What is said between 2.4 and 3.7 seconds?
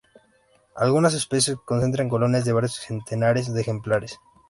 de varios centenares de